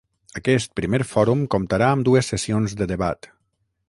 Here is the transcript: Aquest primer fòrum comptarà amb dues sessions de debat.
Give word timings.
Aquest 0.39 0.71
primer 0.79 0.99
fòrum 1.09 1.43
comptarà 1.55 1.89
amb 1.97 2.07
dues 2.09 2.33
sessions 2.35 2.75
de 2.81 2.89
debat. 2.93 3.31